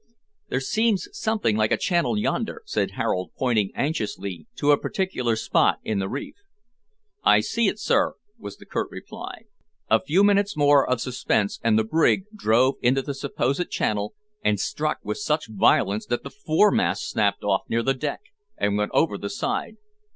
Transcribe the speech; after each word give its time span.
"There 0.49 0.59
seems 0.59 1.07
something 1.11 1.55
like 1.55 1.71
a 1.71 1.77
channel 1.77 2.17
yonder," 2.17 2.63
said 2.65 2.93
Harold, 2.97 3.33
pointing 3.37 3.69
anxiously 3.75 4.47
to 4.55 4.71
a 4.71 4.77
particular 4.79 5.35
spot 5.35 5.77
in 5.83 5.99
the 5.99 6.09
reef. 6.09 6.33
"I 7.23 7.41
see 7.41 7.67
it, 7.67 7.77
sir," 7.79 8.15
was 8.35 8.57
the 8.57 8.65
curt 8.65 8.89
reply. 8.89 9.43
A 9.91 10.01
few 10.01 10.23
minutes 10.23 10.57
more 10.57 10.89
of 10.89 11.01
suspense, 11.01 11.59
and 11.63 11.77
the 11.77 11.83
brig 11.83 12.23
drove 12.35 12.77
into 12.81 13.03
the 13.03 13.13
supposed 13.13 13.69
channel, 13.69 14.15
and 14.43 14.59
struck 14.59 14.97
with 15.03 15.19
such 15.19 15.47
violence 15.47 16.07
that 16.07 16.23
the 16.23 16.31
foremast 16.31 17.07
snapped 17.07 17.43
off 17.43 17.69
near 17.69 17.83
the 17.83 17.93
deck, 17.93 18.21
and 18.57 18.79
went 18.79 18.89
over 18.95 19.19
the 19.19 19.29
side. 19.29 19.77